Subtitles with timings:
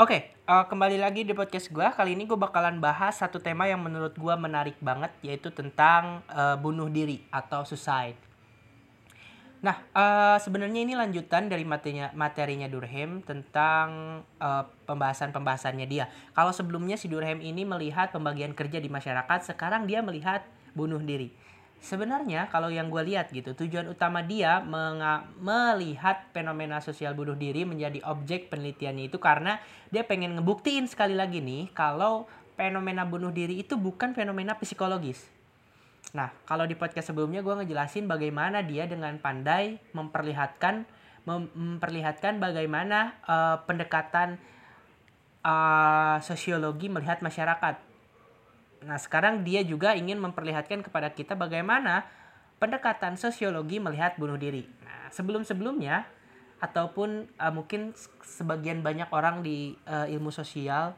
[0.00, 1.84] Oke, uh, kembali lagi di podcast gue.
[1.84, 6.56] Kali ini gue bakalan bahas satu tema yang menurut gue menarik banget, yaitu tentang uh,
[6.56, 8.16] bunuh diri atau suicide.
[9.60, 16.08] Nah, uh, sebenarnya ini lanjutan dari materinya, materinya Durkheim tentang uh, pembahasan-pembahasannya dia.
[16.32, 20.40] Kalau sebelumnya si Durkheim ini melihat pembagian kerja di masyarakat, sekarang dia melihat
[20.72, 21.36] bunuh diri
[21.82, 24.62] sebenarnya kalau yang gue lihat gitu tujuan utama dia
[25.42, 29.58] melihat fenomena sosial bunuh diri menjadi objek penelitiannya itu karena
[29.90, 35.26] dia pengen ngebuktiin sekali lagi nih kalau fenomena bunuh diri itu bukan fenomena psikologis.
[36.14, 40.86] Nah, kalau di podcast sebelumnya gue ngejelasin bagaimana dia dengan pandai memperlihatkan
[41.26, 44.42] memperlihatkan bagaimana uh, pendekatan
[45.46, 47.91] uh, sosiologi melihat masyarakat
[48.84, 52.06] Nah, sekarang dia juga ingin memperlihatkan kepada kita bagaimana
[52.62, 54.66] pendekatan sosiologi melihat bunuh diri.
[54.86, 56.06] Nah, sebelum-sebelumnya
[56.62, 57.90] ataupun uh, mungkin
[58.22, 60.94] sebagian banyak orang di uh, ilmu sosial,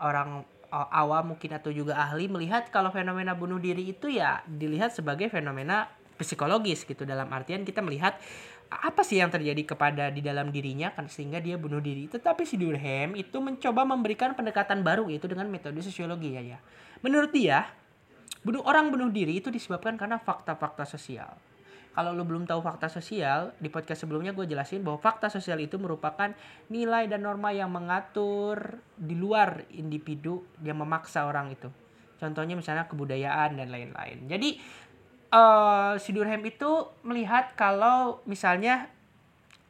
[0.00, 4.96] orang uh, awam mungkin atau juga ahli melihat kalau fenomena bunuh diri itu ya dilihat
[4.96, 8.16] sebagai fenomena psikologis gitu dalam artian kita melihat
[8.66, 12.10] apa sih yang terjadi kepada di dalam dirinya kan sehingga dia bunuh diri.
[12.10, 16.58] Tetapi si Durkheim itu mencoba memberikan pendekatan baru yaitu dengan metode sosiologi ya ya.
[17.02, 17.70] Menurut dia,
[18.42, 21.34] bunuh orang bunuh diri itu disebabkan karena fakta-fakta sosial.
[21.96, 25.80] Kalau lo belum tahu fakta sosial, di podcast sebelumnya gue jelasin bahwa fakta sosial itu
[25.80, 26.28] merupakan
[26.68, 31.72] nilai dan norma yang mengatur di luar individu yang memaksa orang itu.
[32.20, 34.28] Contohnya misalnya kebudayaan dan lain-lain.
[34.28, 34.60] Jadi
[35.30, 38.90] uh, si Durkheim itu melihat kalau misalnya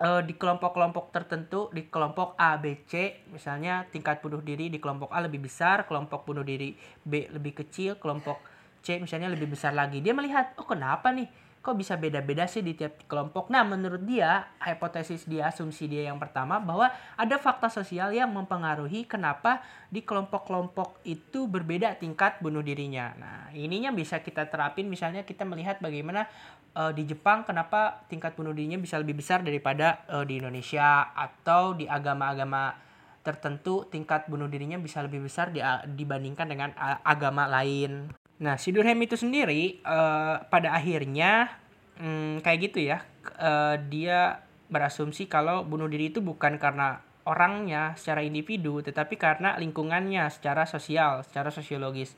[0.00, 5.10] uh, di kelompok-kelompok tertentu di kelompok A, B, C misalnya tingkat bunuh diri di kelompok
[5.12, 8.40] A lebih besar, kelompok bunuh diri B lebih kecil, kelompok
[8.82, 10.00] C misalnya lebih besar lagi.
[10.02, 11.48] Dia melihat, oh kenapa nih?
[11.68, 13.50] kok bisa beda-beda sih di tiap kelompok.
[13.50, 19.04] Nah, menurut dia, hipotesis dia, asumsi dia yang pertama bahwa ada fakta sosial yang mempengaruhi
[19.04, 23.12] kenapa di kelompok-kelompok itu berbeda tingkat bunuh dirinya.
[23.20, 26.24] Nah, ininya bisa kita terapin misalnya kita melihat bagaimana
[26.72, 31.74] uh, di Jepang kenapa tingkat bunuh dirinya bisa lebih besar daripada uh, di Indonesia atau
[31.74, 32.86] di agama-agama
[33.26, 36.72] tertentu tingkat bunuh dirinya bisa lebih besar di, dibandingkan dengan
[37.04, 38.08] agama lain.
[38.38, 41.58] Nah, si Durkheim itu sendiri uh, pada akhirnya
[41.98, 43.02] um, kayak gitu ya.
[43.38, 50.24] Uh, dia berasumsi kalau bunuh diri itu bukan karena orangnya secara individu, tetapi karena lingkungannya
[50.32, 52.16] secara sosial, secara sosiologis.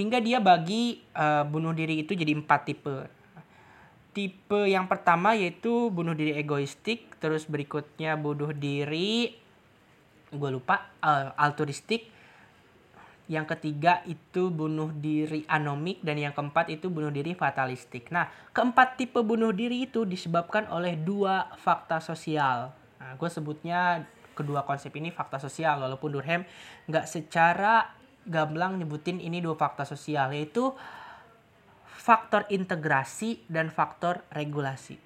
[0.00, 2.96] Hingga dia bagi uh, bunuh diri itu jadi empat tipe.
[4.16, 9.36] Tipe yang pertama yaitu bunuh diri egoistik, terus berikutnya bunuh diri,
[10.32, 12.08] gue lupa, uh, altruistik,
[13.28, 18.08] yang ketiga itu bunuh diri anomik dan yang keempat itu bunuh diri fatalistik.
[18.08, 22.72] Nah, keempat tipe bunuh diri itu disebabkan oleh dua fakta sosial.
[22.96, 26.48] Nah, gue sebutnya kedua konsep ini fakta sosial walaupun Durkheim
[26.88, 27.92] nggak secara
[28.24, 30.72] gamblang nyebutin ini dua fakta sosial yaitu
[31.84, 34.96] faktor integrasi dan faktor regulasi.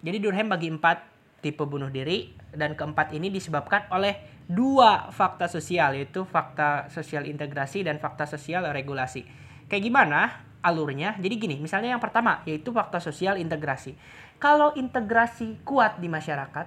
[0.00, 1.04] Jadi Durkheim bagi empat
[1.44, 7.84] tipe bunuh diri dan keempat ini disebabkan oleh dua fakta sosial yaitu fakta sosial integrasi
[7.84, 9.28] dan fakta sosial regulasi.
[9.68, 10.20] Kayak gimana
[10.64, 11.14] alurnya?
[11.20, 13.92] Jadi gini, misalnya yang pertama yaitu fakta sosial integrasi.
[14.40, 16.66] Kalau integrasi kuat di masyarakat,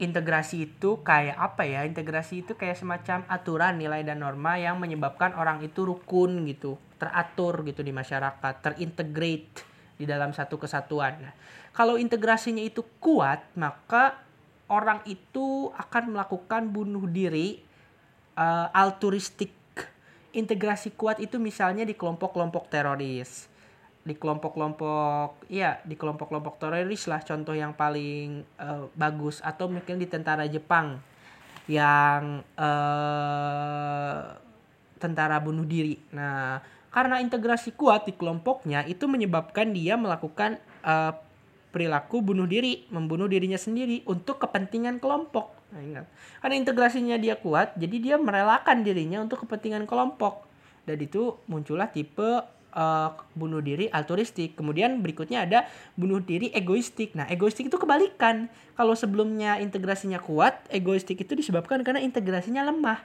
[0.00, 1.84] integrasi itu kayak apa ya?
[1.84, 7.60] Integrasi itu kayak semacam aturan nilai dan norma yang menyebabkan orang itu rukun gitu, teratur
[7.68, 9.68] gitu di masyarakat, terintegrate
[10.00, 11.20] di dalam satu kesatuan.
[11.20, 11.34] Nah,
[11.76, 14.29] kalau integrasinya itu kuat, maka
[14.70, 17.60] orang itu akan melakukan bunuh diri
[18.38, 19.52] uh, altruistik.
[20.30, 23.50] Integrasi kuat itu misalnya di kelompok-kelompok teroris.
[24.00, 29.42] Di kelompok-kelompok ya di kelompok-kelompok teroris lah contoh yang paling uh, bagus.
[29.42, 31.02] Atau mungkin di tentara Jepang
[31.66, 34.22] yang uh,
[35.02, 35.98] tentara bunuh diri.
[36.14, 41.14] Nah karena integrasi kuat di kelompoknya itu menyebabkan dia melakukan uh,
[41.70, 45.54] perilaku bunuh diri, membunuh dirinya sendiri untuk kepentingan kelompok.
[45.70, 46.06] Nah, ingat.
[46.42, 50.46] Karena integrasinya dia kuat, jadi dia merelakan dirinya untuk kepentingan kelompok.
[50.82, 52.42] Dan itu muncullah tipe
[52.74, 54.58] uh, bunuh diri altruistik.
[54.58, 55.58] Kemudian berikutnya ada
[55.94, 57.14] bunuh diri egoistik.
[57.14, 58.50] Nah, egoistik itu kebalikan.
[58.74, 62.98] Kalau sebelumnya integrasinya kuat, egoistik itu disebabkan karena integrasinya lemah.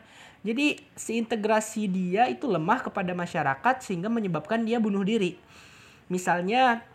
[0.46, 5.42] Jadi si integrasi dia itu lemah kepada masyarakat sehingga menyebabkan dia bunuh diri.
[6.06, 6.86] Misalnya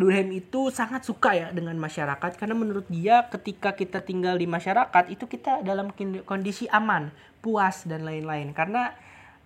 [0.00, 5.12] Durkheim itu sangat suka ya dengan masyarakat karena menurut dia ketika kita tinggal di masyarakat
[5.12, 5.92] itu kita dalam
[6.24, 7.12] kondisi aman,
[7.44, 8.96] puas dan lain-lain karena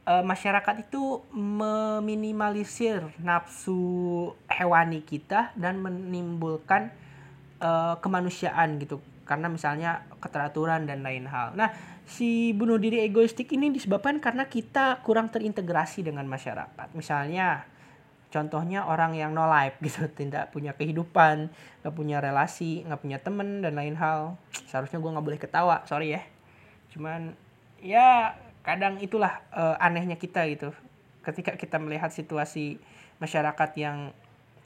[0.06, 6.94] e, masyarakat itu meminimalisir nafsu hewani kita dan menimbulkan
[7.58, 9.02] e, kemanusiaan gitu.
[9.24, 11.56] karena misalnya keteraturan dan lain hal.
[11.56, 11.72] Nah,
[12.04, 16.92] si bunuh diri egoistik ini disebabkan karena kita kurang terintegrasi dengan masyarakat.
[16.92, 17.64] Misalnya
[18.34, 21.54] contohnya orang yang no life gitu, tidak punya kehidupan,
[21.86, 24.34] nggak punya relasi, nggak punya temen dan lain hal.
[24.66, 26.22] Seharusnya gue nggak boleh ketawa, sorry ya.
[26.90, 27.38] Cuman
[27.78, 28.34] ya
[28.66, 30.74] kadang itulah uh, anehnya kita gitu.
[31.22, 32.82] Ketika kita melihat situasi
[33.22, 34.10] masyarakat yang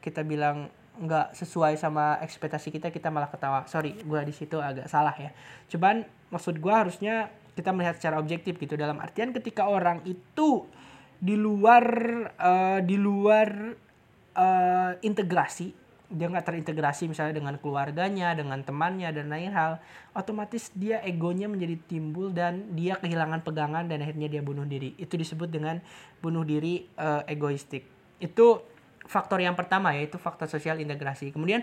[0.00, 4.90] kita bilang nggak sesuai sama ekspektasi kita kita malah ketawa sorry gue di situ agak
[4.90, 5.30] salah ya
[5.70, 6.02] cuman
[6.34, 10.66] maksud gue harusnya kita melihat secara objektif gitu dalam artian ketika orang itu
[11.18, 11.84] di luar
[12.38, 13.48] uh, di luar
[14.38, 15.90] uh, integrasi.
[16.08, 19.76] Dia nggak terintegrasi misalnya dengan keluarganya dengan temannya dan lain hal.
[20.16, 24.96] Otomatis dia egonya menjadi timbul dan dia kehilangan pegangan dan akhirnya dia bunuh diri.
[24.96, 25.84] Itu disebut dengan
[26.24, 27.84] bunuh diri uh, egoistik.
[28.16, 28.64] Itu
[29.04, 31.28] faktor yang pertama yaitu faktor sosial integrasi.
[31.28, 31.60] Kemudian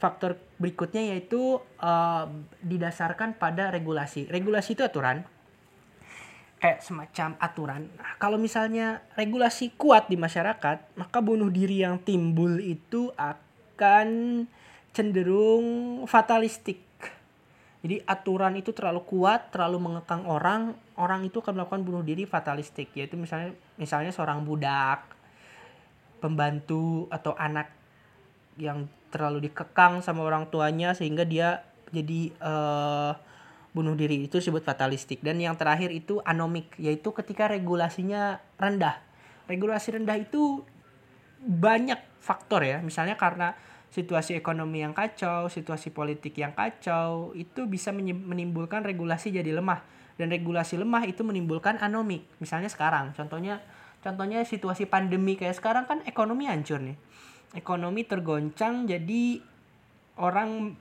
[0.00, 2.24] faktor berikutnya yaitu uh,
[2.64, 4.24] didasarkan pada regulasi.
[4.32, 5.28] Regulasi itu aturan
[6.60, 7.82] kayak semacam aturan.
[7.96, 14.44] Nah, kalau misalnya regulasi kuat di masyarakat, maka bunuh diri yang timbul itu akan
[14.92, 15.66] cenderung
[16.04, 16.84] fatalistik.
[17.80, 22.92] Jadi aturan itu terlalu kuat, terlalu mengekang orang, orang itu akan melakukan bunuh diri fatalistik,
[22.92, 25.00] yaitu misalnya misalnya seorang budak
[26.20, 27.72] pembantu atau anak
[28.60, 33.16] yang terlalu dikekang sama orang tuanya sehingga dia jadi uh,
[33.70, 35.22] bunuh diri itu disebut fatalistik.
[35.22, 38.98] Dan yang terakhir itu anomik yaitu ketika regulasinya rendah.
[39.46, 40.62] Regulasi rendah itu
[41.42, 42.78] banyak faktor ya.
[42.82, 43.54] Misalnya karena
[43.90, 49.82] situasi ekonomi yang kacau situasi politik yang kacau itu bisa menimbulkan regulasi jadi lemah.
[50.14, 52.28] Dan regulasi lemah itu menimbulkan anomik.
[52.38, 53.64] Misalnya sekarang contohnya
[54.00, 56.96] Contohnya situasi pandemi kayak sekarang kan ekonomi hancur nih.
[57.52, 59.44] Ekonomi tergoncang jadi
[60.16, 60.72] orang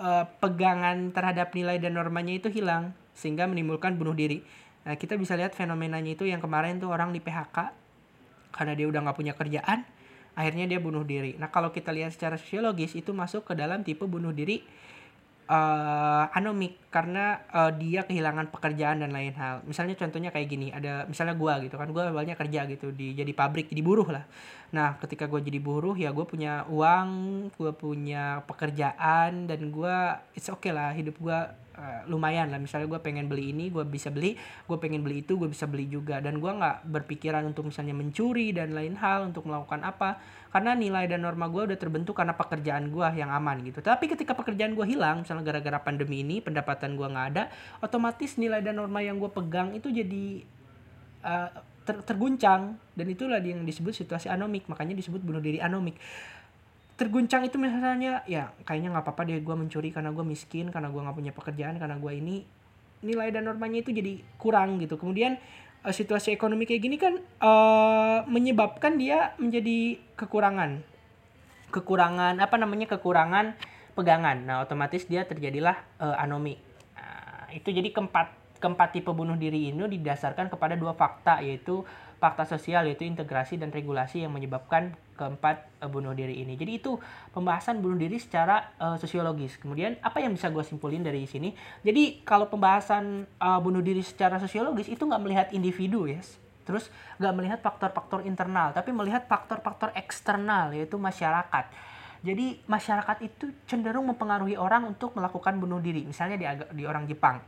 [0.00, 4.40] uh, pegangan terhadap nilai dan normanya itu hilang sehingga menimbulkan bunuh diri.
[4.88, 7.56] Nah, kita bisa lihat fenomenanya itu yang kemarin tuh orang di PHK
[8.50, 9.86] karena dia udah nggak punya kerjaan,
[10.34, 11.36] akhirnya dia bunuh diri.
[11.36, 14.64] Nah, kalau kita lihat secara sosiologis itu masuk ke dalam tipe bunuh diri
[15.50, 19.62] uh, anomik karena uh, dia kehilangan pekerjaan dan lain hal.
[19.66, 23.30] Misalnya contohnya kayak gini, ada misalnya gua gitu kan, gua awalnya kerja gitu di jadi
[23.34, 24.24] pabrik, jadi buruh lah.
[24.70, 27.08] Nah, ketika gue jadi buruh ya gue punya uang,
[27.58, 29.96] gue punya pekerjaan dan gue
[30.38, 31.38] it's okay lah hidup gue
[31.74, 32.62] uh, lumayan lah.
[32.62, 35.90] Misalnya gue pengen beli ini, gue bisa beli, gue pengen beli itu, gue bisa beli
[35.90, 36.22] juga.
[36.22, 41.06] Dan gue nggak berpikiran untuk misalnya mencuri dan lain hal untuk melakukan apa karena nilai
[41.06, 44.82] dan norma gue udah terbentuk karena pekerjaan gue yang aman gitu tapi ketika pekerjaan gue
[44.82, 47.46] hilang misalnya gara-gara pandemi ini pendapatan gue nggak ada
[47.78, 50.42] otomatis nilai dan norma yang gue pegang itu jadi
[51.22, 51.50] uh,
[51.84, 52.76] ter terguncang.
[52.96, 54.66] Dan itulah yang disebut situasi anomik.
[54.66, 55.96] Makanya disebut bunuh diri anomik.
[56.96, 61.00] Terguncang itu misalnya ya kayaknya nggak apa-apa deh gue mencuri karena gue miskin karena gue
[61.00, 62.44] nggak punya pekerjaan karena gue ini.
[63.00, 65.00] Nilai dan normanya itu jadi kurang gitu.
[65.00, 65.40] Kemudian
[65.84, 70.84] uh, situasi ekonomi kayak gini kan uh, menyebabkan dia menjadi kekurangan.
[71.72, 73.56] Kekurangan apa namanya kekurangan
[73.96, 74.44] pegangan.
[74.44, 76.60] Nah otomatis dia terjadilah uh, anomi
[77.50, 81.82] nah, itu jadi keempat keempat tipe bunuh diri ini didasarkan kepada dua fakta yaitu
[82.20, 86.54] fakta sosial yaitu integrasi dan regulasi yang menyebabkan keempat uh, bunuh diri ini.
[86.60, 87.00] Jadi itu
[87.32, 89.56] pembahasan bunuh diri secara uh, sosiologis.
[89.56, 91.56] Kemudian apa yang bisa gue simpulin dari sini?
[91.80, 96.36] Jadi kalau pembahasan uh, bunuh diri secara sosiologis itu nggak melihat individu ya, yes.
[96.68, 101.72] terus nggak melihat faktor-faktor internal, tapi melihat faktor-faktor eksternal yaitu masyarakat.
[102.20, 106.04] Jadi masyarakat itu cenderung mempengaruhi orang untuk melakukan bunuh diri.
[106.04, 106.44] Misalnya di,
[106.76, 107.40] di orang Jepang,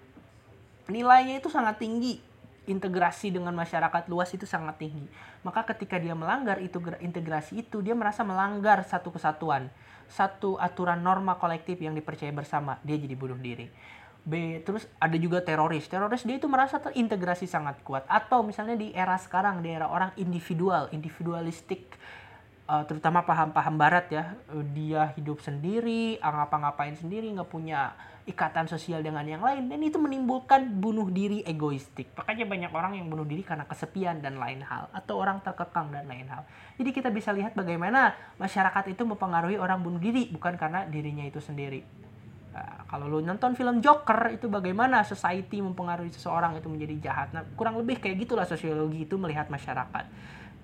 [0.91, 2.33] nilainya itu sangat tinggi
[2.67, 5.07] integrasi dengan masyarakat luas itu sangat tinggi.
[5.43, 9.67] Maka ketika dia melanggar itu integrasi itu, dia merasa melanggar satu kesatuan,
[10.07, 13.67] satu aturan norma kolektif yang dipercaya bersama, dia jadi bunuh diri.
[14.23, 15.91] B, terus ada juga teroris.
[15.91, 18.07] Teroris dia itu merasa terintegrasi sangat kuat.
[18.07, 21.99] Atau misalnya di era sekarang, di era orang individual, individualistik,
[22.73, 24.25] uh, terutama paham-paham barat ya,
[24.73, 30.79] dia hidup sendiri, ngapa-ngapain sendiri, nggak punya ikatan sosial dengan yang lain dan itu menimbulkan
[30.79, 32.15] bunuh diri egoistik.
[32.15, 36.07] Makanya banyak orang yang bunuh diri karena kesepian dan lain hal atau orang terkekang dan
[36.07, 36.47] lain hal.
[36.79, 41.43] Jadi kita bisa lihat bagaimana masyarakat itu mempengaruhi orang bunuh diri bukan karena dirinya itu
[41.43, 41.83] sendiri.
[42.55, 47.29] Nah, kalau lu nonton film Joker itu bagaimana society mempengaruhi seseorang itu menjadi jahat.
[47.35, 50.05] Nah, kurang lebih kayak gitulah sosiologi itu melihat masyarakat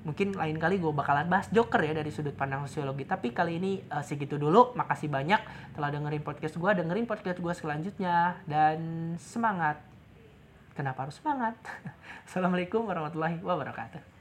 [0.08, 3.04] mungkin lain kali gue bakalan bahas Joker ya dari sudut pandang sosiologi.
[3.04, 4.72] Tapi kali ini uh, segitu dulu.
[4.72, 5.40] Makasih banyak
[5.76, 8.40] telah dengerin podcast gue dengerin podcast gue selanjutnya.
[8.48, 9.84] Dan semangat.
[10.72, 11.60] Kenapa harus semangat?
[12.26, 14.17] Assalamualaikum warahmatullahi wabarakatuh